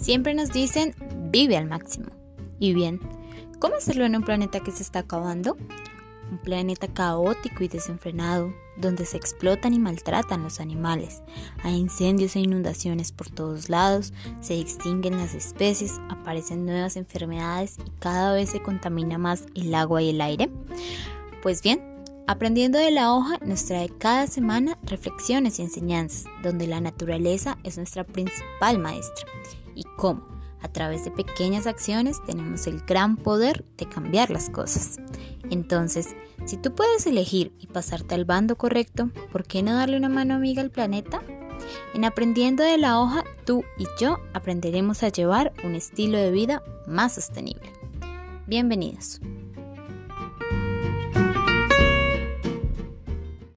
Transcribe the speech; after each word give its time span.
Siempre 0.00 0.32
nos 0.34 0.50
dicen 0.50 0.94
vive 1.30 1.56
al 1.56 1.68
máximo. 1.68 2.08
Y 2.58 2.72
bien, 2.74 3.00
¿cómo 3.58 3.76
hacerlo 3.76 4.04
en 4.04 4.16
un 4.16 4.22
planeta 4.22 4.60
que 4.60 4.70
se 4.70 4.82
está 4.82 5.00
acabando? 5.00 5.56
Un 6.30 6.38
planeta 6.38 6.88
caótico 6.88 7.64
y 7.64 7.68
desenfrenado, 7.68 8.54
donde 8.76 9.04
se 9.04 9.16
explotan 9.16 9.74
y 9.74 9.78
maltratan 9.78 10.42
los 10.42 10.60
animales. 10.60 11.22
Hay 11.64 11.76
incendios 11.76 12.36
e 12.36 12.40
inundaciones 12.40 13.12
por 13.12 13.28
todos 13.30 13.68
lados, 13.68 14.12
se 14.40 14.58
extinguen 14.58 15.16
las 15.16 15.34
especies, 15.34 16.00
aparecen 16.08 16.64
nuevas 16.64 16.96
enfermedades 16.96 17.76
y 17.84 17.90
cada 17.98 18.32
vez 18.32 18.50
se 18.50 18.62
contamina 18.62 19.18
más 19.18 19.44
el 19.54 19.74
agua 19.74 20.02
y 20.02 20.10
el 20.10 20.20
aire. 20.20 20.50
Pues 21.42 21.62
bien, 21.62 21.89
Aprendiendo 22.30 22.78
de 22.78 22.92
la 22.92 23.12
hoja 23.12 23.40
nos 23.44 23.64
trae 23.64 23.88
cada 23.88 24.28
semana 24.28 24.78
reflexiones 24.84 25.58
y 25.58 25.62
enseñanzas, 25.62 26.26
donde 26.44 26.68
la 26.68 26.80
naturaleza 26.80 27.58
es 27.64 27.76
nuestra 27.76 28.04
principal 28.04 28.78
maestra 28.78 29.26
y 29.74 29.82
cómo, 29.96 30.28
a 30.62 30.68
través 30.68 31.04
de 31.04 31.10
pequeñas 31.10 31.66
acciones, 31.66 32.22
tenemos 32.24 32.68
el 32.68 32.82
gran 32.82 33.16
poder 33.16 33.64
de 33.76 33.86
cambiar 33.86 34.30
las 34.30 34.48
cosas. 34.48 34.98
Entonces, 35.50 36.14
si 36.44 36.56
tú 36.56 36.72
puedes 36.72 37.04
elegir 37.04 37.52
y 37.58 37.66
pasarte 37.66 38.14
al 38.14 38.26
bando 38.26 38.54
correcto, 38.54 39.10
¿por 39.32 39.42
qué 39.42 39.64
no 39.64 39.74
darle 39.74 39.96
una 39.96 40.08
mano 40.08 40.34
amiga 40.34 40.62
al 40.62 40.70
planeta? 40.70 41.24
En 41.94 42.04
Aprendiendo 42.04 42.62
de 42.62 42.78
la 42.78 43.00
hoja, 43.00 43.24
tú 43.44 43.64
y 43.76 43.86
yo 43.98 44.18
aprenderemos 44.34 45.02
a 45.02 45.08
llevar 45.08 45.52
un 45.64 45.74
estilo 45.74 46.16
de 46.16 46.30
vida 46.30 46.62
más 46.86 47.16
sostenible. 47.16 47.72
Bienvenidos. 48.46 49.20